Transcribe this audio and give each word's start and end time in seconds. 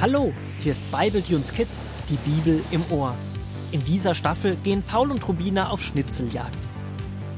Hallo, 0.00 0.32
hier 0.60 0.70
ist 0.70 0.88
Bibletunes 0.92 1.52
Kids, 1.52 1.88
die 2.08 2.30
Bibel 2.30 2.62
im 2.70 2.84
Ohr. 2.92 3.16
In 3.72 3.84
dieser 3.84 4.14
Staffel 4.14 4.54
gehen 4.54 4.84
Paul 4.84 5.10
und 5.10 5.26
Rubina 5.26 5.70
auf 5.70 5.82
Schnitzeljagd. 5.82 6.56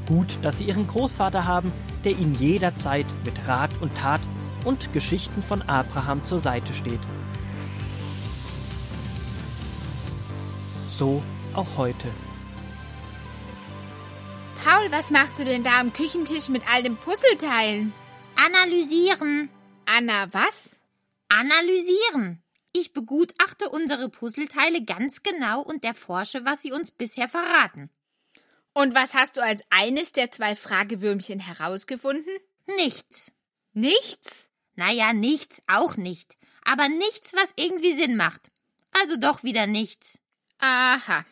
Gut, 0.07 0.37
dass 0.43 0.59
sie 0.59 0.65
ihren 0.65 0.85
Großvater 0.85 1.47
haben, 1.47 1.73
der 2.05 2.11
ihnen 2.11 2.35
jederzeit 2.35 3.07
mit 3.25 3.47
Rat 3.47 3.71
und 3.81 3.97
Tat 3.97 4.21
und 4.63 4.93
Geschichten 4.93 5.41
von 5.41 5.63
Abraham 5.63 6.23
zur 6.23 6.39
Seite 6.39 6.75
steht. 6.75 6.99
So 10.87 11.23
auch 11.55 11.77
heute. 11.77 12.09
Paul, 14.63 14.91
was 14.91 15.09
machst 15.09 15.39
du 15.39 15.45
denn 15.45 15.63
da 15.63 15.79
am 15.79 15.93
Küchentisch 15.93 16.47
mit 16.47 16.61
all 16.71 16.83
den 16.83 16.95
Puzzleteilen? 16.95 17.91
Analysieren. 18.35 19.49
Anna, 19.87 20.27
was? 20.31 20.79
Analysieren. 21.27 22.43
Ich 22.73 22.93
begutachte 22.93 23.69
unsere 23.69 24.09
Puzzleteile 24.09 24.83
ganz 24.83 25.23
genau 25.23 25.61
und 25.61 25.83
erforsche, 25.83 26.45
was 26.45 26.61
sie 26.61 26.71
uns 26.71 26.91
bisher 26.91 27.27
verraten. 27.27 27.89
Und 28.73 28.95
was 28.95 29.13
hast 29.13 29.35
du 29.37 29.43
als 29.43 29.61
eines 29.69 30.13
der 30.13 30.31
zwei 30.31 30.55
Fragewürmchen 30.55 31.39
herausgefunden? 31.39 32.31
Nichts. 32.77 33.31
Nichts? 33.73 34.49
Naja, 34.75 35.11
nichts, 35.11 35.61
auch 35.67 35.97
nicht. 35.97 36.37
Aber 36.63 36.87
nichts, 36.87 37.33
was 37.33 37.51
irgendwie 37.57 37.93
Sinn 37.95 38.15
macht. 38.15 38.51
Also 38.91 39.17
doch 39.17 39.43
wieder 39.43 39.67
nichts. 39.67 40.21
Aha. 40.59 41.25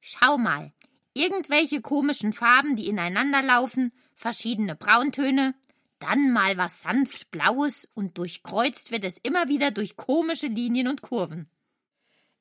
Schau 0.00 0.38
mal. 0.38 0.72
Irgendwelche 1.14 1.80
komischen 1.80 2.32
Farben, 2.32 2.76
die 2.76 2.88
ineinander 2.88 3.42
laufen, 3.42 3.92
verschiedene 4.14 4.76
Brauntöne, 4.76 5.54
dann 5.98 6.32
mal 6.32 6.56
was 6.58 6.82
sanft 6.82 7.30
Blaues 7.30 7.88
und 7.94 8.18
durchkreuzt 8.18 8.90
wird 8.90 9.04
es 9.04 9.18
immer 9.18 9.48
wieder 9.48 9.70
durch 9.70 9.96
komische 9.96 10.46
Linien 10.46 10.88
und 10.88 11.02
Kurven. 11.02 11.50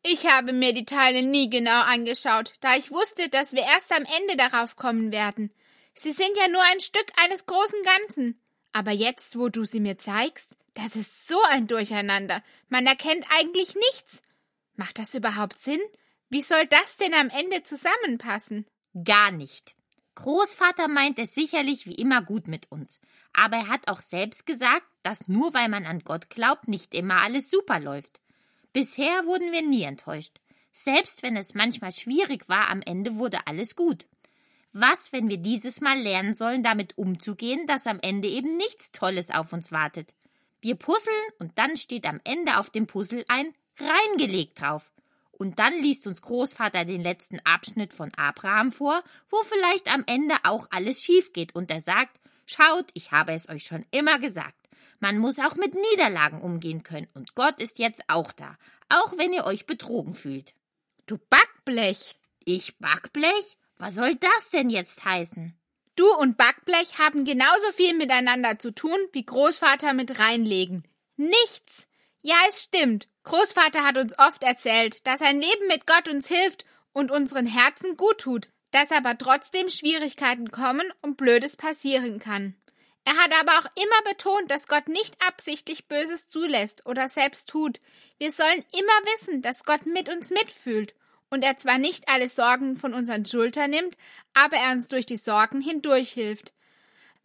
Ich 0.03 0.27
habe 0.27 0.53
mir 0.53 0.73
die 0.73 0.85
Teile 0.85 1.23
nie 1.23 1.49
genau 1.49 1.81
angeschaut, 1.81 2.53
da 2.61 2.75
ich 2.75 2.91
wusste, 2.91 3.27
dass 3.29 3.53
wir 3.53 3.63
erst 3.63 3.91
am 3.91 4.05
Ende 4.21 4.37
darauf 4.37 4.75
kommen 4.75 5.11
werden. 5.11 5.51
Sie 5.95 6.11
sind 6.11 6.37
ja 6.37 6.47
nur 6.47 6.61
ein 6.71 6.79
Stück 6.79 7.07
eines 7.15 7.45
großen 7.45 7.81
Ganzen. 7.83 8.39
Aber 8.71 8.91
jetzt, 8.91 9.37
wo 9.39 9.49
du 9.49 9.63
sie 9.63 9.79
mir 9.79 9.97
zeigst, 9.97 10.55
das 10.75 10.95
ist 10.95 11.27
so 11.27 11.41
ein 11.49 11.67
Durcheinander. 11.67 12.43
Man 12.67 12.85
erkennt 12.85 13.25
eigentlich 13.29 13.73
nichts. 13.73 14.21
Macht 14.75 14.99
das 14.99 15.15
überhaupt 15.15 15.59
Sinn? 15.59 15.79
Wie 16.29 16.41
soll 16.41 16.67
das 16.67 16.97
denn 16.97 17.13
am 17.13 17.29
Ende 17.29 17.63
zusammenpassen? 17.63 18.67
Gar 19.03 19.31
nicht. 19.31 19.75
Großvater 20.15 20.87
meint 20.87 21.19
es 21.19 21.35
sicherlich 21.35 21.85
wie 21.85 21.95
immer 21.95 22.21
gut 22.21 22.47
mit 22.47 22.71
uns. 22.71 22.99
Aber 23.33 23.57
er 23.57 23.67
hat 23.67 23.87
auch 23.89 23.99
selbst 23.99 24.45
gesagt, 24.45 24.87
dass 25.03 25.27
nur 25.27 25.53
weil 25.53 25.69
man 25.69 25.85
an 25.85 25.99
Gott 25.99 26.29
glaubt, 26.29 26.67
nicht 26.67 26.93
immer 26.93 27.21
alles 27.21 27.51
super 27.51 27.79
läuft. 27.79 28.21
Bisher 28.71 29.25
wurden 29.25 29.51
wir 29.51 29.61
nie 29.61 29.83
enttäuscht. 29.83 30.39
Selbst 30.71 31.23
wenn 31.23 31.37
es 31.37 31.53
manchmal 31.53 31.91
schwierig 31.91 32.49
war, 32.49 32.69
am 32.69 32.81
Ende 32.81 33.15
wurde 33.15 33.45
alles 33.45 33.75
gut. 33.75 34.05
Was, 34.73 35.13
wenn 35.13 35.29
wir 35.29 35.37
dieses 35.37 35.79
Mal 35.79 35.99
lernen 35.99 36.33
sollen, 36.33 36.63
damit 36.63 36.97
umzugehen, 36.97 37.65
dass 37.67 37.87
am 37.87 37.99
Ende 38.01 38.27
eben 38.27 38.57
nichts 38.57 38.91
Tolles 38.91 39.31
auf 39.31 39.53
uns 39.53 39.71
wartet? 39.71 40.13
Wir 40.59 40.75
puzzeln 40.75 41.15
und 41.39 41.57
dann 41.57 41.77
steht 41.77 42.05
am 42.05 42.19
Ende 42.25 42.57
auf 42.59 42.69
dem 42.69 42.87
Puzzle 42.87 43.23
ein 43.29 43.53
reingelegt 43.79 44.59
drauf. 44.59 44.91
Und 45.37 45.59
dann 45.59 45.73
liest 45.81 46.07
uns 46.07 46.21
Großvater 46.21 46.85
den 46.85 47.03
letzten 47.03 47.39
Abschnitt 47.41 47.93
von 47.93 48.11
Abraham 48.15 48.71
vor, 48.71 49.03
wo 49.29 49.37
vielleicht 49.43 49.93
am 49.93 50.03
Ende 50.07 50.35
auch 50.43 50.67
alles 50.71 51.03
schief 51.03 51.33
geht 51.33 51.53
und 51.55 51.69
er 51.71 51.81
sagt, 51.81 52.19
schaut, 52.45 52.87
ich 52.93 53.11
habe 53.11 53.33
es 53.33 53.49
euch 53.49 53.63
schon 53.63 53.85
immer 53.91 54.17
gesagt. 54.19 54.69
Man 54.99 55.17
muss 55.17 55.39
auch 55.39 55.55
mit 55.55 55.73
Niederlagen 55.73 56.41
umgehen 56.41 56.83
können 56.83 57.07
und 57.13 57.35
Gott 57.35 57.59
ist 57.59 57.79
jetzt 57.79 58.03
auch 58.07 58.31
da, 58.31 58.57
auch 58.89 59.17
wenn 59.17 59.33
ihr 59.33 59.45
euch 59.45 59.65
betrogen 59.65 60.15
fühlt. 60.15 60.53
Du 61.05 61.17
Backblech! 61.29 62.15
Ich 62.45 62.77
Backblech? 62.77 63.57
Was 63.77 63.95
soll 63.95 64.15
das 64.15 64.51
denn 64.51 64.69
jetzt 64.69 65.03
heißen? 65.03 65.57
Du 65.95 66.05
und 66.15 66.37
Backblech 66.37 66.99
haben 66.99 67.25
genauso 67.25 67.71
viel 67.73 67.93
miteinander 67.95 68.57
zu 68.59 68.71
tun 68.71 68.97
wie 69.11 69.25
Großvater 69.25 69.93
mit 69.93 70.19
reinlegen. 70.19 70.83
Nichts! 71.17 71.87
Ja, 72.21 72.35
es 72.49 72.63
stimmt. 72.63 73.07
Großvater 73.25 73.83
hat 73.83 73.97
uns 73.97 74.17
oft 74.17 74.43
erzählt, 74.43 75.05
dass 75.05 75.21
ein 75.21 75.41
Leben 75.41 75.67
mit 75.67 75.85
Gott 75.85 76.07
uns 76.07 76.27
hilft 76.27 76.65
und 76.93 77.11
unseren 77.11 77.47
Herzen 77.47 77.97
gut 77.97 78.19
tut, 78.19 78.49
dass 78.71 78.91
aber 78.91 79.17
trotzdem 79.17 79.69
Schwierigkeiten 79.69 80.49
kommen 80.49 80.91
und 81.01 81.17
Blödes 81.17 81.57
passieren 81.57 82.19
kann. 82.19 82.55
Er 83.03 83.17
hat 83.17 83.31
aber 83.39 83.51
auch 83.59 83.69
immer 83.75 84.11
betont, 84.11 84.49
dass 84.49 84.67
Gott 84.67 84.87
nicht 84.87 85.15
absichtlich 85.21 85.87
Böses 85.87 86.29
zulässt 86.29 86.85
oder 86.85 87.07
selbst 87.07 87.49
tut. 87.49 87.79
Wir 88.17 88.31
sollen 88.31 88.63
immer 88.71 89.13
wissen, 89.13 89.41
dass 89.41 89.63
Gott 89.63 89.85
mit 89.85 90.09
uns 90.09 90.29
mitfühlt 90.29 90.95
und 91.29 91.43
er 91.43 91.57
zwar 91.57 91.77
nicht 91.77 92.07
alle 92.07 92.29
Sorgen 92.29 92.77
von 92.77 92.93
unseren 92.93 93.25
Schultern 93.25 93.71
nimmt, 93.71 93.97
aber 94.33 94.57
er 94.57 94.71
uns 94.71 94.87
durch 94.87 95.05
die 95.05 95.17
Sorgen 95.17 95.61
hindurch 95.61 96.11
hilft. 96.11 96.53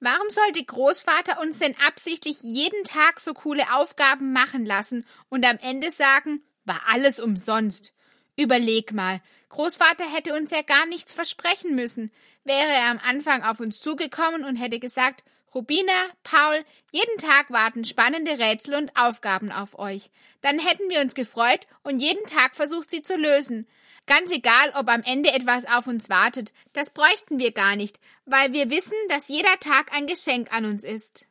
Warum 0.00 0.30
sollte 0.30 0.64
Großvater 0.64 1.40
uns 1.40 1.58
denn 1.58 1.76
absichtlich 1.86 2.42
jeden 2.42 2.84
Tag 2.84 3.20
so 3.20 3.34
coole 3.34 3.74
Aufgaben 3.74 4.32
machen 4.32 4.64
lassen 4.64 5.06
und 5.28 5.44
am 5.44 5.58
Ende 5.58 5.92
sagen, 5.92 6.42
war 6.64 6.80
alles 6.88 7.20
umsonst? 7.20 7.92
Überleg 8.34 8.92
mal, 8.94 9.20
Großvater 9.50 10.04
hätte 10.04 10.34
uns 10.34 10.52
ja 10.52 10.62
gar 10.62 10.86
nichts 10.86 11.12
versprechen 11.12 11.74
müssen. 11.74 12.10
Wäre 12.44 12.70
er 12.70 12.90
am 12.90 12.98
Anfang 12.98 13.42
auf 13.42 13.60
uns 13.60 13.80
zugekommen 13.80 14.44
und 14.44 14.56
hätte 14.56 14.78
gesagt, 14.78 15.22
Rubina, 15.54 15.92
Paul, 16.22 16.64
jeden 16.92 17.18
Tag 17.18 17.50
warten 17.50 17.84
spannende 17.84 18.38
Rätsel 18.38 18.76
und 18.76 18.96
Aufgaben 18.96 19.52
auf 19.52 19.78
euch. 19.78 20.10
Dann 20.40 20.58
hätten 20.58 20.88
wir 20.88 21.00
uns 21.00 21.14
gefreut 21.14 21.66
und 21.82 21.98
jeden 21.98 22.24
Tag 22.24 22.54
versucht, 22.54 22.90
sie 22.90 23.02
zu 23.02 23.16
lösen. 23.16 23.66
Ganz 24.10 24.32
egal, 24.32 24.72
ob 24.74 24.88
am 24.88 25.04
Ende 25.04 25.30
etwas 25.30 25.66
auf 25.66 25.86
uns 25.86 26.08
wartet, 26.08 26.52
das 26.72 26.90
bräuchten 26.90 27.38
wir 27.38 27.52
gar 27.52 27.76
nicht, 27.76 28.00
weil 28.24 28.52
wir 28.52 28.68
wissen, 28.68 28.96
dass 29.08 29.28
jeder 29.28 29.56
Tag 29.60 29.92
ein 29.92 30.08
Geschenk 30.08 30.52
an 30.52 30.64
uns 30.64 30.82
ist. 30.82 31.26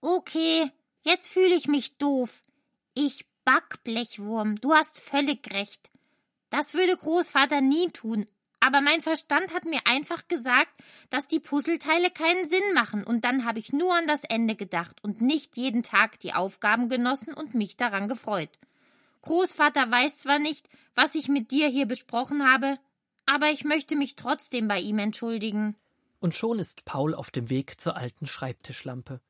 Okay, 0.00 0.68
jetzt 1.04 1.28
fühle 1.28 1.54
ich 1.54 1.68
mich 1.68 1.96
doof. 1.96 2.42
Ich 2.94 3.24
Backblechwurm, 3.44 4.56
du 4.56 4.74
hast 4.74 4.98
völlig 4.98 5.48
recht. 5.52 5.92
Das 6.48 6.74
würde 6.74 6.96
Großvater 6.96 7.60
nie 7.60 7.88
tun, 7.90 8.26
aber 8.58 8.80
mein 8.80 9.00
Verstand 9.00 9.54
hat 9.54 9.64
mir 9.64 9.82
einfach 9.84 10.26
gesagt, 10.26 10.72
dass 11.10 11.28
die 11.28 11.38
Puzzleteile 11.38 12.10
keinen 12.10 12.48
Sinn 12.48 12.74
machen, 12.74 13.04
und 13.04 13.24
dann 13.24 13.44
habe 13.44 13.60
ich 13.60 13.72
nur 13.72 13.94
an 13.94 14.08
das 14.08 14.24
Ende 14.24 14.56
gedacht 14.56 14.96
und 15.04 15.20
nicht 15.20 15.56
jeden 15.56 15.84
Tag 15.84 16.18
die 16.18 16.32
Aufgaben 16.32 16.88
genossen 16.88 17.32
und 17.32 17.54
mich 17.54 17.76
daran 17.76 18.08
gefreut. 18.08 18.50
Großvater 19.22 19.90
weiß 19.90 20.18
zwar 20.20 20.38
nicht, 20.38 20.68
was 20.94 21.14
ich 21.14 21.28
mit 21.28 21.50
dir 21.50 21.68
hier 21.68 21.86
besprochen 21.86 22.50
habe, 22.50 22.78
aber 23.26 23.50
ich 23.50 23.64
möchte 23.64 23.96
mich 23.96 24.16
trotzdem 24.16 24.68
bei 24.68 24.80
ihm 24.80 24.98
entschuldigen. 24.98 25.76
Und 26.20 26.34
schon 26.34 26.58
ist 26.58 26.84
Paul 26.84 27.14
auf 27.14 27.30
dem 27.30 27.48
Weg 27.48 27.80
zur 27.80 27.96
alten 27.96 28.26
Schreibtischlampe. 28.26 29.20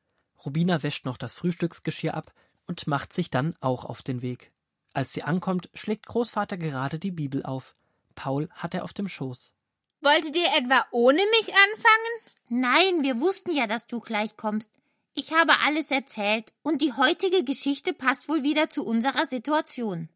Rubina 0.45 0.83
wäscht 0.83 1.05
noch 1.05 1.17
das 1.17 1.33
Frühstücksgeschirr 1.35 2.13
ab 2.13 2.33
und 2.67 2.87
macht 2.87 3.13
sich 3.13 3.29
dann 3.29 3.55
auch 3.61 3.85
auf 3.85 4.01
den 4.01 4.21
Weg. 4.21 4.51
Als 4.93 5.13
sie 5.13 5.23
ankommt, 5.23 5.69
schlägt 5.73 6.05
Großvater 6.07 6.57
gerade 6.57 6.99
die 6.99 7.11
Bibel 7.11 7.43
auf. 7.43 7.73
Paul 8.15 8.49
hat 8.51 8.73
er 8.73 8.83
auf 8.83 8.93
dem 8.93 9.07
Schoß. 9.07 9.53
Wolltet 10.01 10.35
ihr 10.35 10.47
etwa 10.57 10.85
ohne 10.91 11.21
mich 11.31 11.53
anfangen? 11.53 12.31
Nein, 12.49 13.03
wir 13.03 13.21
wussten 13.21 13.51
ja, 13.51 13.67
dass 13.67 13.87
du 13.87 13.99
gleich 13.99 14.35
kommst. 14.35 14.71
Ich 15.13 15.33
habe 15.33 15.59
alles 15.65 15.91
erzählt, 15.91 16.53
und 16.63 16.81
die 16.81 16.93
heutige 16.93 17.43
Geschichte 17.43 17.93
passt 17.93 18.29
wohl 18.29 18.43
wieder 18.43 18.69
zu 18.69 18.85
unserer 18.85 19.25
Situation. 19.25 20.09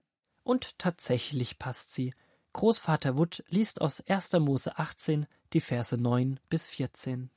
Und 0.43 0.77
tatsächlich 0.79 1.59
passt 1.59 1.91
sie. 1.91 2.13
Großvater 2.53 3.17
Wood 3.17 3.43
liest 3.49 3.81
aus 3.81 3.99
1. 3.99 4.33
Mose 4.33 4.77
18 4.77 5.25
die 5.51 5.59
Verse 5.59 5.97
9 5.97 6.39
bis 6.49 6.67
14. 6.67 7.29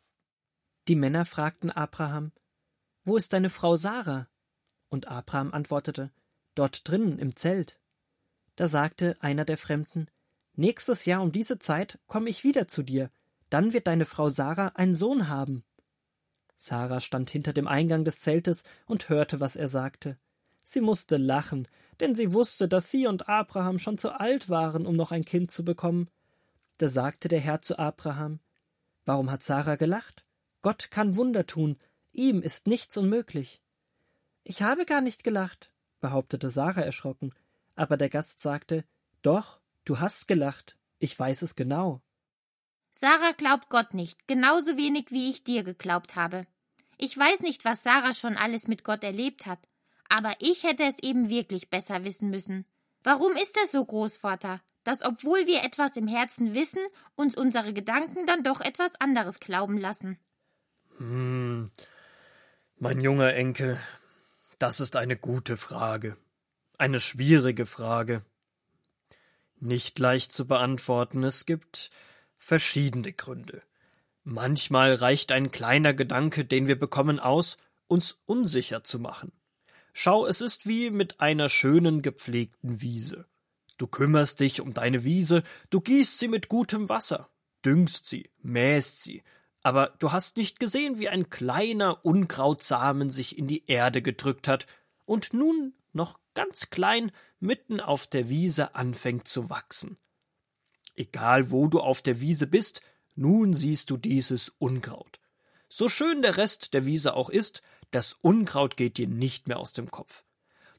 Die 0.87 0.95
Männer 0.95 1.25
fragten 1.25 1.73
Abraham: 1.73 2.31
Wo 3.05 3.17
ist 3.17 3.33
deine 3.33 3.51
Frau 3.51 3.75
Sarah? 3.75 4.29
Und 4.89 5.09
Abraham 5.09 5.53
antwortete: 5.53 6.13
Dort 6.55 6.87
drinnen 6.89 7.19
im 7.19 7.35
Zelt. 7.35 7.81
Da 8.55 8.69
sagte 8.69 9.17
einer 9.21 9.45
der 9.45 9.59
Fremden: 9.59 10.09
Nächstes 10.55 11.05
Jahr 11.05 11.23
um 11.23 11.33
diese 11.33 11.59
Zeit 11.59 11.99
komme 12.07 12.31
ich 12.31 12.45
wieder 12.45 12.69
zu 12.69 12.85
dir, 12.85 13.11
dann 13.51 13.73
wird 13.73 13.89
deine 13.89 14.05
Frau 14.05 14.29
Sarah 14.29 14.69
einen 14.77 14.95
Sohn 14.95 15.29
haben. 15.29 15.65
Sarah 16.61 17.01
stand 17.01 17.31
hinter 17.31 17.53
dem 17.53 17.69
Eingang 17.69 18.05
des 18.05 18.21
Zeltes 18.21 18.65
und 18.85 19.09
hörte, 19.09 19.39
was 19.39 19.55
er 19.55 19.69
sagte. 19.69 20.19
Sie 20.65 20.81
musste 20.81 21.17
lachen, 21.17 21.69
denn 22.01 22.17
sie 22.17 22.33
wusste, 22.33 22.69
dass 22.69 22.91
sie 22.91 23.07
und 23.07 23.29
Abraham 23.29 23.79
schon 23.79 23.97
zu 23.97 24.11
alt 24.11 24.49
waren, 24.51 24.85
um 24.85 24.97
noch 24.97 25.13
ein 25.13 25.25
Kind 25.25 25.53
zu 25.53 25.65
bekommen. 25.65 26.11
Da 26.79 26.89
sagte 26.89 27.29
der 27.29 27.41
Herr 27.41 27.63
zu 27.63 27.79
Abraham 27.79 28.41
Warum 29.05 29.31
hat 29.31 29.43
Sarah 29.43 29.77
gelacht? 29.77 30.27
Gott 30.61 30.91
kann 30.91 31.17
Wunder 31.17 31.47
tun, 31.47 31.79
ihm 32.13 32.43
ist 32.43 32.67
nichts 32.67 32.97
unmöglich. 32.97 33.63
Ich 34.43 34.61
habe 34.61 34.85
gar 34.85 35.01
nicht 35.01 35.23
gelacht, 35.23 35.71
behauptete 36.01 36.51
Sarah 36.51 36.83
erschrocken, 36.83 37.33
aber 37.77 37.97
der 37.97 38.09
Gast 38.09 38.41
sagte 38.41 38.85
Doch, 39.23 39.61
du 39.85 40.01
hast 40.01 40.27
gelacht, 40.27 40.77
ich 40.99 41.17
weiß 41.17 41.43
es 41.43 41.55
genau. 41.55 42.03
Sarah 43.01 43.31
glaubt 43.31 43.69
Gott 43.69 43.95
nicht, 43.95 44.27
genauso 44.27 44.77
wenig 44.77 45.13
wie 45.13 45.31
ich 45.31 45.45
dir 45.45 45.63
geglaubt 45.63 46.17
habe. 46.17 46.49
Ich 46.97 47.17
weiß 47.17 47.43
nicht, 47.43 47.65
was 47.65 47.85
Sarah 47.85 48.13
schon 48.13 48.37
alles 48.37 48.67
mit 48.67 48.83
Gott 48.83 49.05
erlebt 49.05 49.47
hat, 49.47 49.61
Aber 50.09 50.35
ich 50.41 50.65
hätte 50.65 50.83
es 50.83 50.99
eben 50.99 51.31
wirklich 51.31 51.71
besser 51.71 52.05
wissen 52.05 52.29
müssen. 52.31 52.65
Warum 53.05 53.37
ist 53.37 53.57
das 53.57 53.71
so, 53.71 53.85
Großvater? 53.85 54.61
Dass 54.83 55.05
obwohl 55.05 55.47
wir 55.47 55.63
etwas 55.63 55.97
im 55.97 56.09
Herzen 56.09 56.55
wissen, 56.55 56.81
uns 57.15 57.37
unsere 57.37 57.73
Gedanken 57.73 58.27
dann 58.27 58.43
doch 58.43 58.61
etwas 58.61 59.01
anderes 59.01 59.39
glauben 59.39 59.79
lassen. 59.79 60.19
Hm, 60.97 61.71
mein 62.79 63.01
junger 63.01 63.33
Enkel, 63.33 63.79
das 64.59 64.81
ist 64.81 64.97
eine 64.97 65.17
gute 65.17 65.57
Frage. 65.57 66.17
Eine 66.79 66.99
schwierige 66.99 67.67
Frage. 67.67 68.25
Nicht 69.61 70.01
leicht 70.01 70.33
zu 70.33 70.49
beantworten. 70.49 71.23
Es 71.23 71.47
gibt 71.47 71.91
verschiedene 72.39 73.13
Gründe. 73.13 73.63
Manchmal 74.25 74.95
reicht 74.95 75.33
ein 75.33 75.51
kleiner 75.51 75.95
Gedanke, 75.95 76.45
den 76.45 76.67
wir 76.67 76.79
bekommen, 76.79 77.19
aus, 77.19 77.59
uns 77.87 78.19
unsicher 78.27 78.85
zu 78.85 78.99
machen. 78.99 79.33
Schau, 79.93 80.27
es 80.27 80.41
ist 80.41 80.67
wie 80.67 80.91
mit 80.91 81.21
einer 81.21 81.49
schönen 81.49 82.03
gepflegten 82.03 82.81
Wiese. 82.81 83.27
Du 83.79 83.87
kümmerst 83.87 84.41
dich 84.41 84.61
um 84.61 84.75
deine 84.75 85.05
Wiese, 85.05 85.43
du 85.71 85.81
gießt 85.81 86.19
sie 86.19 86.29
mit 86.29 86.49
gutem 86.49 86.89
Wasser, 86.89 87.29
düngst 87.65 88.07
sie, 88.07 88.31
mähst 88.43 89.03
sie, 89.03 89.23
aber 89.63 89.95
du 89.99 90.13
hast 90.13 90.37
nicht 90.37 90.61
gesehen, 90.61 90.99
wie 90.99 91.09
ein 91.09 91.31
kleiner 91.31 92.05
Unkrautsamen 92.05 93.11
sich 93.11 93.39
in 93.39 93.47
die 93.47 93.67
Erde 93.67 94.03
gedrückt 94.03 94.49
hat 94.49 94.67
und 95.05 95.33
nun 95.33 95.75
noch 95.93 96.21
ganz 96.35 96.71
klein 96.71 97.13
mitten 97.41 97.81
auf 97.81 98.07
der 98.07 98.29
Wiese 98.29 98.75
anfängt 98.75 99.27
zu 99.27 99.51
wachsen. 99.51 99.97
Egal 100.99 101.53
wo 101.53 101.69
du 101.69 101.79
auf 101.79 102.03
der 102.03 102.21
Wiese 102.21 102.49
bist, 102.49 102.81
nun 103.15 103.55
siehst 103.55 103.89
du 103.89 103.97
dieses 103.97 104.49
Unkraut. 104.59 105.21
So 105.69 105.89
schön 105.89 106.23
der 106.23 106.37
Rest 106.37 106.75
der 106.75 106.87
Wiese 106.87 107.15
auch 107.15 107.31
ist, 107.31 107.63
das 107.93 108.15
Unkraut 108.15 108.77
geht 108.77 108.99
dir 108.99 109.07
nicht 109.07 109.47
mehr 109.47 109.61
aus 109.61 109.73
dem 109.73 109.93
Kopf. 109.93 110.25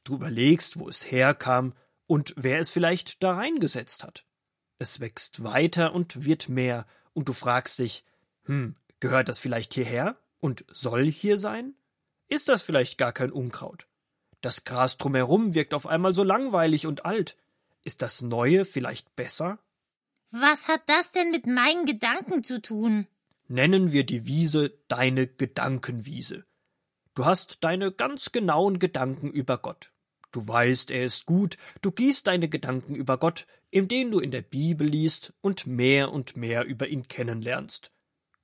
Du 0.04 0.16
überlegst, 0.16 0.78
wo 0.78 0.90
es 0.90 1.10
herkam 1.10 1.74
und 2.06 2.34
wer 2.36 2.60
es 2.60 2.70
vielleicht 2.70 3.24
da 3.24 3.32
reingesetzt 3.32 4.04
hat. 4.04 4.26
Es 4.78 5.00
wächst 5.00 5.42
weiter 5.46 5.94
und 5.94 6.26
wird 6.26 6.50
mehr, 6.50 6.86
und 7.14 7.30
du 7.30 7.34
fragst 7.34 7.80
dich, 7.80 8.04
hm, 8.44 8.76
gehört 9.00 9.30
das 9.30 9.40
vielleicht 9.40 9.74
hierher 9.74 10.18
und 10.42 10.66
soll 10.70 11.10
hier 11.10 11.38
sein? 11.38 11.76
Ist 12.28 12.50
das 12.50 12.62
vielleicht 12.62 12.98
gar 12.98 13.14
kein 13.14 13.32
Unkraut? 13.32 13.88
Das 14.42 14.66
Gras 14.66 14.98
drumherum 14.98 15.54
wirkt 15.54 15.74
auf 15.74 15.88
einmal 15.88 16.14
so 16.14 16.26
langweilig 16.26 16.88
und 16.88 17.06
alt. 17.06 17.38
Ist 17.84 18.02
das 18.02 18.22
Neue 18.22 18.66
vielleicht 18.66 19.16
besser? 19.16 19.60
Was 20.32 20.68
hat 20.68 20.84
das 20.86 21.12
denn 21.12 21.32
mit 21.32 21.48
meinen 21.48 21.86
Gedanken 21.86 22.44
zu 22.44 22.62
tun? 22.62 23.08
Nennen 23.48 23.92
wir 23.92 24.06
die 24.06 24.28
Wiese 24.28 24.78
deine 24.88 25.26
Gedankenwiese. 25.26 26.46
Du 27.16 27.26
hast 27.26 27.64
deine 27.64 27.92
ganz 27.92 28.32
genauen 28.32 28.78
Gedanken 28.78 29.32
über 29.32 29.58
Gott. 29.58 29.92
Du 30.32 30.48
weißt, 30.48 30.92
er 30.92 31.06
ist 31.06 31.26
gut, 31.26 31.58
du 31.82 31.92
gießt 31.92 32.28
deine 32.28 32.48
Gedanken 32.48 32.94
über 32.94 33.18
Gott, 33.18 33.48
indem 33.72 34.12
du 34.12 34.20
in 34.20 34.30
der 34.30 34.44
Bibel 34.44 34.88
liest 34.88 35.34
und 35.42 35.66
mehr 35.66 36.12
und 36.12 36.38
mehr 36.38 36.66
über 36.66 36.88
ihn 36.88 37.08
kennenlernst. 37.08 37.92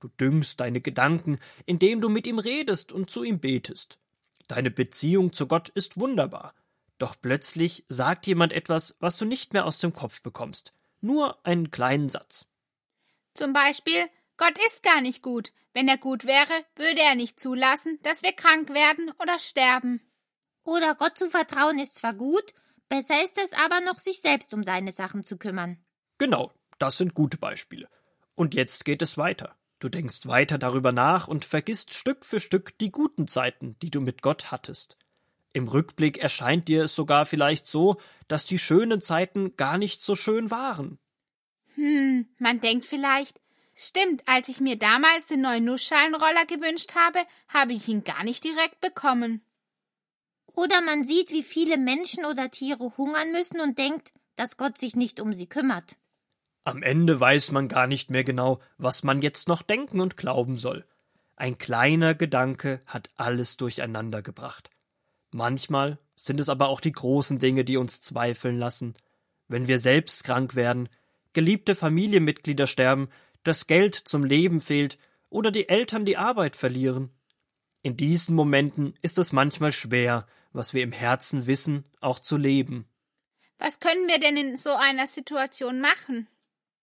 Du 0.00 0.08
düngst 0.08 0.58
deine 0.58 0.80
Gedanken, 0.80 1.38
indem 1.66 2.00
du 2.00 2.08
mit 2.08 2.26
ihm 2.26 2.40
redest 2.40 2.90
und 2.90 3.10
zu 3.10 3.22
ihm 3.22 3.38
betest. 3.38 4.00
Deine 4.48 4.72
Beziehung 4.72 5.32
zu 5.32 5.46
Gott 5.46 5.68
ist 5.68 5.96
wunderbar. 5.96 6.52
Doch 6.98 7.14
plötzlich 7.20 7.84
sagt 7.88 8.26
jemand 8.26 8.52
etwas, 8.52 8.96
was 8.98 9.16
du 9.18 9.24
nicht 9.24 9.52
mehr 9.52 9.66
aus 9.66 9.78
dem 9.78 9.92
Kopf 9.92 10.20
bekommst. 10.20 10.72
Nur 11.00 11.44
einen 11.46 11.70
kleinen 11.70 12.08
Satz. 12.08 12.46
Zum 13.34 13.52
Beispiel, 13.52 14.08
Gott 14.36 14.56
ist 14.68 14.82
gar 14.82 15.00
nicht 15.00 15.22
gut. 15.22 15.52
Wenn 15.72 15.88
er 15.88 15.98
gut 15.98 16.24
wäre, 16.24 16.64
würde 16.74 17.00
er 17.00 17.14
nicht 17.14 17.38
zulassen, 17.38 17.98
dass 18.02 18.22
wir 18.22 18.32
krank 18.32 18.70
werden 18.70 19.12
oder 19.20 19.38
sterben. 19.38 20.00
Oder 20.64 20.94
Gott 20.94 21.16
zu 21.16 21.30
vertrauen 21.30 21.78
ist 21.78 21.96
zwar 21.96 22.14
gut, 22.14 22.54
besser 22.88 23.22
ist 23.22 23.38
es 23.38 23.52
aber 23.52 23.80
noch, 23.80 23.98
sich 23.98 24.20
selbst 24.20 24.52
um 24.54 24.64
seine 24.64 24.92
Sachen 24.92 25.22
zu 25.22 25.36
kümmern. 25.36 25.78
Genau, 26.18 26.52
das 26.78 26.98
sind 26.98 27.14
gute 27.14 27.38
Beispiele. 27.38 27.88
Und 28.34 28.54
jetzt 28.54 28.84
geht 28.84 29.02
es 29.02 29.16
weiter. 29.16 29.56
Du 29.78 29.88
denkst 29.88 30.26
weiter 30.26 30.58
darüber 30.58 30.92
nach 30.92 31.28
und 31.28 31.44
vergisst 31.44 31.94
Stück 31.94 32.24
für 32.24 32.40
Stück 32.40 32.78
die 32.78 32.90
guten 32.90 33.28
Zeiten, 33.28 33.78
die 33.80 33.90
du 33.90 34.00
mit 34.00 34.22
Gott 34.22 34.50
hattest. 34.50 34.96
Im 35.56 35.68
Rückblick 35.68 36.18
erscheint 36.18 36.68
dir 36.68 36.84
es 36.84 36.94
sogar 36.94 37.24
vielleicht 37.24 37.66
so, 37.66 37.96
dass 38.28 38.44
die 38.44 38.58
schönen 38.58 39.00
Zeiten 39.00 39.56
gar 39.56 39.78
nicht 39.78 40.02
so 40.02 40.14
schön 40.14 40.50
waren. 40.50 40.98
Hm, 41.76 42.28
man 42.38 42.60
denkt 42.60 42.84
vielleicht, 42.84 43.40
stimmt, 43.74 44.22
als 44.26 44.50
ich 44.50 44.60
mir 44.60 44.76
damals 44.76 45.24
den 45.28 45.40
neuen 45.40 45.64
Nussschalenroller 45.64 46.44
gewünscht 46.44 46.94
habe, 46.94 47.20
habe 47.48 47.72
ich 47.72 47.88
ihn 47.88 48.04
gar 48.04 48.22
nicht 48.22 48.44
direkt 48.44 48.82
bekommen. 48.82 49.40
Oder 50.44 50.82
man 50.82 51.04
sieht, 51.04 51.30
wie 51.30 51.42
viele 51.42 51.78
Menschen 51.78 52.26
oder 52.26 52.50
Tiere 52.50 52.94
hungern 52.98 53.32
müssen 53.32 53.58
und 53.58 53.78
denkt, 53.78 54.12
dass 54.34 54.58
Gott 54.58 54.76
sich 54.76 54.94
nicht 54.94 55.20
um 55.20 55.32
sie 55.32 55.46
kümmert. 55.46 55.96
Am 56.64 56.82
Ende 56.82 57.18
weiß 57.18 57.52
man 57.52 57.68
gar 57.68 57.86
nicht 57.86 58.10
mehr 58.10 58.24
genau, 58.24 58.60
was 58.76 59.04
man 59.04 59.22
jetzt 59.22 59.48
noch 59.48 59.62
denken 59.62 60.00
und 60.00 60.18
glauben 60.18 60.58
soll. 60.58 60.84
Ein 61.34 61.56
kleiner 61.56 62.14
Gedanke 62.14 62.82
hat 62.84 63.08
alles 63.16 63.56
durcheinander 63.56 64.20
gebracht. 64.20 64.68
Manchmal 65.36 65.98
sind 66.14 66.40
es 66.40 66.48
aber 66.48 66.70
auch 66.70 66.80
die 66.80 66.92
großen 66.92 67.38
Dinge, 67.38 67.62
die 67.62 67.76
uns 67.76 68.00
zweifeln 68.00 68.58
lassen. 68.58 68.94
Wenn 69.48 69.68
wir 69.68 69.78
selbst 69.78 70.24
krank 70.24 70.54
werden, 70.54 70.88
geliebte 71.34 71.74
Familienmitglieder 71.74 72.66
sterben, 72.66 73.10
das 73.42 73.66
Geld 73.66 73.94
zum 73.94 74.24
Leben 74.24 74.62
fehlt 74.62 74.96
oder 75.28 75.50
die 75.50 75.68
Eltern 75.68 76.06
die 76.06 76.16
Arbeit 76.16 76.56
verlieren. 76.56 77.10
In 77.82 77.98
diesen 77.98 78.34
Momenten 78.34 78.94
ist 79.02 79.18
es 79.18 79.32
manchmal 79.32 79.72
schwer, 79.72 80.26
was 80.54 80.72
wir 80.72 80.82
im 80.82 80.92
Herzen 80.92 81.46
wissen, 81.46 81.84
auch 82.00 82.18
zu 82.18 82.38
leben. 82.38 82.88
Was 83.58 83.78
können 83.78 84.08
wir 84.08 84.18
denn 84.18 84.38
in 84.38 84.56
so 84.56 84.70
einer 84.70 85.06
Situation 85.06 85.82
machen? 85.82 86.28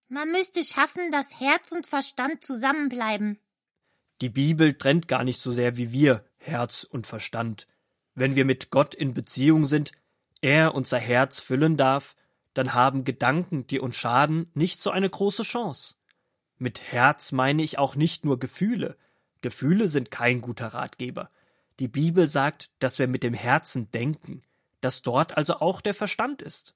Man 0.09 0.31
müsste 0.31 0.63
schaffen, 0.63 1.11
dass 1.11 1.39
Herz 1.39 1.71
und 1.71 1.87
Verstand 1.87 2.45
zusammenbleiben. 2.45 3.39
Die 4.21 4.29
Bibel 4.29 4.77
trennt 4.77 5.07
gar 5.07 5.23
nicht 5.23 5.41
so 5.41 5.51
sehr 5.51 5.75
wie 5.75 5.91
wir 5.91 6.23
Herz 6.37 6.83
und 6.83 7.07
Verstand. 7.07 7.65
Wenn 8.15 8.35
wir 8.35 8.45
mit 8.45 8.69
Gott 8.69 8.93
in 8.93 9.13
Beziehung 9.13 9.65
sind, 9.65 9.91
er 10.41 10.75
unser 10.75 10.99
Herz 10.99 11.39
füllen 11.39 11.77
darf, 11.77 12.15
dann 12.53 12.73
haben 12.73 13.03
Gedanken, 13.03 13.65
die 13.67 13.79
uns 13.79 13.97
schaden, 13.97 14.51
nicht 14.53 14.81
so 14.81 14.91
eine 14.91 15.09
große 15.09 15.43
Chance. 15.43 15.95
Mit 16.57 16.81
Herz 16.91 17.31
meine 17.31 17.63
ich 17.63 17.79
auch 17.79 17.95
nicht 17.95 18.25
nur 18.25 18.39
Gefühle. 18.39 18.97
Gefühle 19.41 19.87
sind 19.87 20.11
kein 20.11 20.41
guter 20.41 20.67
Ratgeber. 20.67 21.31
Die 21.79 21.87
Bibel 21.87 22.29
sagt, 22.29 22.69
dass 22.79 22.99
wir 22.99 23.07
mit 23.07 23.23
dem 23.23 23.33
Herzen 23.33 23.89
denken, 23.91 24.41
dass 24.79 25.01
dort 25.01 25.35
also 25.35 25.55
auch 25.55 25.81
der 25.81 25.93
Verstand 25.93 26.41
ist. 26.41 26.75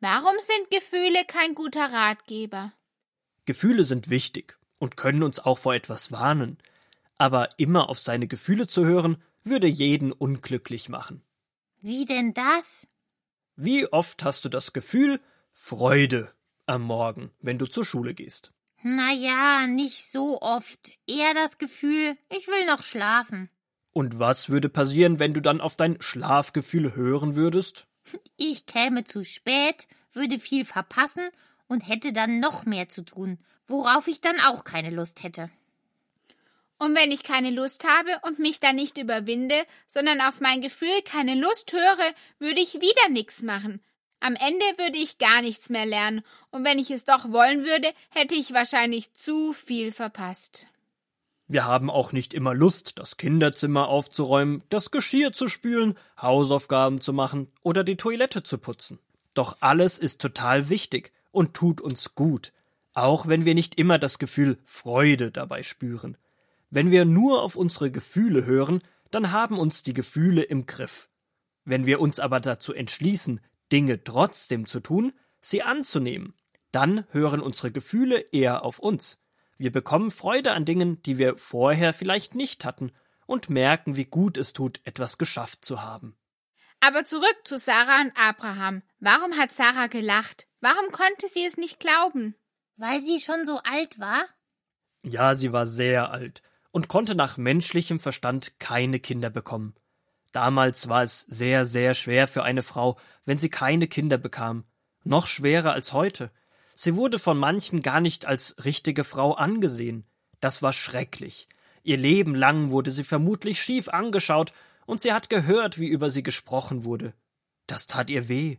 Warum 0.00 0.34
sind 0.40 0.70
Gefühle 0.70 1.24
kein 1.26 1.54
guter 1.54 1.92
Ratgeber? 1.92 2.72
Gefühle 3.46 3.84
sind 3.84 4.10
wichtig 4.10 4.58
und 4.78 4.96
können 4.96 5.22
uns 5.22 5.38
auch 5.38 5.58
vor 5.58 5.74
etwas 5.74 6.12
warnen, 6.12 6.58
aber 7.16 7.48
immer 7.58 7.88
auf 7.88 7.98
seine 7.98 8.26
Gefühle 8.26 8.66
zu 8.66 8.84
hören, 8.84 9.22
würde 9.46 9.66
jeden 9.66 10.12
unglücklich 10.12 10.88
machen. 10.88 11.22
Wie 11.80 12.04
denn 12.04 12.34
das? 12.34 12.86
Wie 13.56 13.90
oft 13.92 14.24
hast 14.24 14.44
du 14.44 14.48
das 14.48 14.72
Gefühl 14.72 15.20
Freude 15.52 16.32
am 16.66 16.82
Morgen, 16.82 17.30
wenn 17.40 17.58
du 17.58 17.66
zur 17.66 17.84
Schule 17.84 18.12
gehst? 18.12 18.52
Na 18.82 19.12
ja, 19.12 19.66
nicht 19.66 20.10
so 20.10 20.40
oft. 20.42 20.92
Eher 21.06 21.32
das 21.34 21.58
Gefühl, 21.58 22.16
ich 22.30 22.46
will 22.48 22.66
noch 22.66 22.82
schlafen. 22.82 23.48
Und 23.92 24.18
was 24.18 24.50
würde 24.50 24.68
passieren, 24.68 25.18
wenn 25.18 25.32
du 25.32 25.40
dann 25.40 25.60
auf 25.60 25.76
dein 25.76 26.00
Schlafgefühl 26.00 26.94
hören 26.94 27.34
würdest? 27.34 27.86
Ich 28.36 28.66
käme 28.66 29.04
zu 29.04 29.24
spät, 29.24 29.88
würde 30.12 30.38
viel 30.38 30.64
verpassen 30.64 31.28
und 31.66 31.88
hätte 31.88 32.12
dann 32.12 32.40
noch 32.40 32.66
mehr 32.66 32.88
zu 32.88 33.02
tun, 33.02 33.38
worauf 33.66 34.06
ich 34.06 34.20
dann 34.20 34.38
auch 34.40 34.64
keine 34.64 34.90
Lust 34.90 35.22
hätte. 35.22 35.50
Und 36.78 36.94
wenn 36.94 37.10
ich 37.10 37.22
keine 37.22 37.50
Lust 37.50 37.84
habe 37.84 38.10
und 38.22 38.38
mich 38.38 38.60
dann 38.60 38.76
nicht 38.76 38.98
überwinde, 38.98 39.54
sondern 39.86 40.20
auf 40.20 40.40
mein 40.40 40.60
Gefühl 40.60 41.02
keine 41.04 41.34
Lust 41.34 41.72
höre, 41.72 42.14
würde 42.38 42.60
ich 42.60 42.74
wieder 42.74 43.08
nichts 43.10 43.42
machen. 43.42 43.80
Am 44.20 44.34
Ende 44.34 44.64
würde 44.76 44.98
ich 44.98 45.18
gar 45.18 45.42
nichts 45.42 45.68
mehr 45.68 45.86
lernen, 45.86 46.22
und 46.50 46.64
wenn 46.64 46.78
ich 46.78 46.90
es 46.90 47.04
doch 47.04 47.32
wollen 47.32 47.64
würde, 47.64 47.92
hätte 48.10 48.34
ich 48.34 48.52
wahrscheinlich 48.52 49.12
zu 49.12 49.52
viel 49.52 49.92
verpasst. 49.92 50.66
Wir 51.48 51.64
haben 51.64 51.90
auch 51.90 52.12
nicht 52.12 52.34
immer 52.34 52.54
Lust, 52.54 52.98
das 52.98 53.18
Kinderzimmer 53.18 53.88
aufzuräumen, 53.88 54.64
das 54.68 54.90
Geschirr 54.90 55.32
zu 55.32 55.48
spülen, 55.48 55.96
Hausaufgaben 56.20 57.00
zu 57.00 57.12
machen 57.12 57.48
oder 57.62 57.84
die 57.84 57.96
Toilette 57.96 58.42
zu 58.42 58.58
putzen. 58.58 58.98
Doch 59.34 59.58
alles 59.60 59.98
ist 59.98 60.20
total 60.20 60.70
wichtig 60.70 61.12
und 61.30 61.54
tut 61.54 61.80
uns 61.80 62.14
gut, 62.14 62.52
auch 62.94 63.28
wenn 63.28 63.44
wir 63.44 63.54
nicht 63.54 63.78
immer 63.78 63.98
das 63.98 64.18
Gefühl 64.18 64.58
Freude 64.64 65.30
dabei 65.30 65.62
spüren. 65.62 66.16
Wenn 66.76 66.90
wir 66.90 67.06
nur 67.06 67.40
auf 67.40 67.56
unsere 67.56 67.90
Gefühle 67.90 68.44
hören, 68.44 68.82
dann 69.10 69.32
haben 69.32 69.58
uns 69.58 69.82
die 69.82 69.94
Gefühle 69.94 70.42
im 70.42 70.66
Griff. 70.66 71.08
Wenn 71.64 71.86
wir 71.86 72.02
uns 72.02 72.20
aber 72.20 72.38
dazu 72.38 72.74
entschließen, 72.74 73.40
Dinge 73.72 74.04
trotzdem 74.04 74.66
zu 74.66 74.80
tun, 74.80 75.14
sie 75.40 75.62
anzunehmen, 75.62 76.34
dann 76.72 77.06
hören 77.12 77.40
unsere 77.40 77.72
Gefühle 77.72 78.18
eher 78.18 78.62
auf 78.62 78.78
uns. 78.78 79.18
Wir 79.56 79.72
bekommen 79.72 80.10
Freude 80.10 80.52
an 80.52 80.66
Dingen, 80.66 81.00
die 81.00 81.16
wir 81.16 81.38
vorher 81.38 81.94
vielleicht 81.94 82.34
nicht 82.34 82.66
hatten, 82.66 82.92
und 83.24 83.48
merken, 83.48 83.96
wie 83.96 84.04
gut 84.04 84.36
es 84.36 84.52
tut, 84.52 84.82
etwas 84.84 85.16
geschafft 85.16 85.64
zu 85.64 85.80
haben. 85.82 86.14
Aber 86.80 87.06
zurück 87.06 87.38
zu 87.44 87.58
Sarah 87.58 88.02
und 88.02 88.12
Abraham. 88.18 88.82
Warum 89.00 89.38
hat 89.38 89.50
Sarah 89.50 89.86
gelacht? 89.86 90.46
Warum 90.60 90.92
konnte 90.92 91.26
sie 91.32 91.46
es 91.46 91.56
nicht 91.56 91.80
glauben? 91.80 92.34
Weil 92.76 93.00
sie 93.00 93.18
schon 93.18 93.46
so 93.46 93.60
alt 93.64 93.98
war? 93.98 94.22
Ja, 95.02 95.32
sie 95.32 95.54
war 95.54 95.66
sehr 95.66 96.10
alt 96.10 96.42
und 96.76 96.88
konnte 96.88 97.14
nach 97.14 97.38
menschlichem 97.38 97.98
Verstand 97.98 98.60
keine 98.60 99.00
Kinder 99.00 99.30
bekommen. 99.30 99.74
Damals 100.32 100.90
war 100.90 101.02
es 101.02 101.22
sehr, 101.22 101.64
sehr 101.64 101.94
schwer 101.94 102.28
für 102.28 102.42
eine 102.42 102.62
Frau, 102.62 102.98
wenn 103.24 103.38
sie 103.38 103.48
keine 103.48 103.88
Kinder 103.88 104.18
bekam. 104.18 104.64
Noch 105.02 105.26
schwerer 105.26 105.72
als 105.72 105.94
heute. 105.94 106.30
Sie 106.74 106.94
wurde 106.94 107.18
von 107.18 107.38
manchen 107.38 107.80
gar 107.80 108.00
nicht 108.00 108.26
als 108.26 108.56
richtige 108.62 109.04
Frau 109.04 109.32
angesehen. 109.32 110.04
Das 110.40 110.60
war 110.60 110.74
schrecklich. 110.74 111.48
Ihr 111.82 111.96
Leben 111.96 112.34
lang 112.34 112.68
wurde 112.68 112.92
sie 112.92 113.04
vermutlich 113.04 113.62
schief 113.62 113.88
angeschaut, 113.88 114.52
und 114.84 115.00
sie 115.00 115.14
hat 115.14 115.30
gehört, 115.30 115.78
wie 115.78 115.88
über 115.88 116.10
sie 116.10 116.22
gesprochen 116.22 116.84
wurde. 116.84 117.14
Das 117.66 117.86
tat 117.86 118.10
ihr 118.10 118.28
weh. 118.28 118.58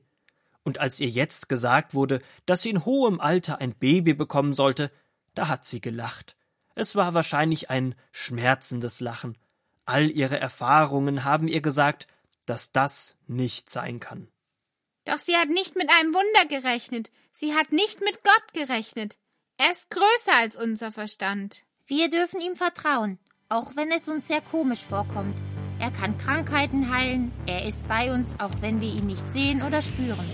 Und 0.63 0.79
als 0.79 0.99
ihr 0.99 1.09
jetzt 1.09 1.49
gesagt 1.49 1.93
wurde, 1.93 2.23
dass 2.47 2.63
sie 2.63 2.71
in 2.71 2.83
hohem 2.83 3.19
Alter 3.19 3.61
ein 3.61 3.75
Baby 3.75 4.15
bekommen 4.15 4.53
sollte, 4.53 4.89
da 5.35 5.49
hat 5.49 5.65
sie 5.65 5.81
gelacht. 5.81 6.35
Es 6.77 6.95
war 6.95 7.15
wahrscheinlich 7.15 7.71
ein 7.71 7.95
schmerzendes 8.11 8.99
Lachen. 8.99 9.35
All 9.85 10.11
ihre 10.11 10.39
Erfahrungen 10.39 11.23
haben 11.23 11.47
ihr 11.47 11.61
gesagt, 11.61 12.05
dass 12.45 12.71
das 12.71 13.15
nicht 13.25 13.71
sein 13.71 13.99
kann. 13.99 14.27
Doch 15.05 15.17
sie 15.17 15.35
hat 15.37 15.49
nicht 15.49 15.75
mit 15.75 15.89
einem 15.89 16.13
Wunder 16.13 16.45
gerechnet. 16.47 17.09
Sie 17.33 17.55
hat 17.55 17.71
nicht 17.71 18.01
mit 18.01 18.23
Gott 18.23 18.53
gerechnet. 18.53 19.17
Er 19.57 19.71
ist 19.71 19.89
größer 19.89 20.35
als 20.35 20.55
unser 20.55 20.91
Verstand. 20.91 21.63
Wir 21.87 22.11
dürfen 22.11 22.41
ihm 22.41 22.55
vertrauen, 22.55 23.17
auch 23.49 23.75
wenn 23.75 23.91
es 23.91 24.07
uns 24.07 24.27
sehr 24.27 24.41
komisch 24.41 24.85
vorkommt. 24.85 25.35
Er 25.79 25.89
kann 25.89 26.19
Krankheiten 26.19 26.95
heilen, 26.95 27.31
er 27.47 27.65
ist 27.65 27.87
bei 27.87 28.13
uns, 28.13 28.35
auch 28.37 28.61
wenn 28.61 28.81
wir 28.81 28.89
ihn 28.89 29.07
nicht 29.07 29.31
sehen 29.31 29.63
oder 29.63 29.81
spüren. 29.81 30.29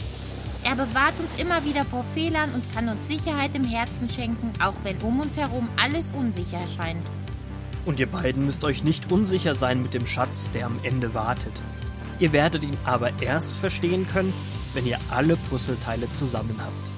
Er 0.65 0.75
bewahrt 0.75 1.20
uns 1.20 1.41
immer 1.41 1.65
wieder 1.65 1.84
vor 1.84 2.03
Fehlern 2.03 2.53
und 2.53 2.74
kann 2.74 2.88
uns 2.88 3.08
Sicherheit 3.08 3.53
im 3.53 3.65
Herzen 3.65 4.08
schenken, 4.10 4.53
auch 4.63 4.77
wenn 4.84 4.98
um 5.01 5.20
uns 5.20 5.38
herum 5.38 5.67
alles 5.82 6.12
unsicher 6.12 6.60
erscheint. 6.60 7.05
Und 7.86 8.00
ihr 8.00 8.08
beiden 8.08 8.46
müsst 8.46 8.63
euch 8.63 8.84
nicht 8.84 9.12
unsicher 9.12 9.55
sein 9.55 9.82
mit 9.82 9.93
dem 9.93 10.08
Schatz, 10.08 10.50
der 10.53 10.65
am 10.65 10.79
Ende 10.84 11.13
wartet. 11.13 11.53
Ihr 12.20 12.32
werdet 12.32 12.63
ihn 12.63 12.77
aber 12.86 13.22
erst 13.22 13.53
verstehen 13.53 14.08
können, 14.08 14.34
wenn 14.74 14.86
ihr 14.86 15.00
alle 15.12 15.36
Puzzleteile 15.36 16.12
zusammen 16.13 16.55
habt. 16.60 16.92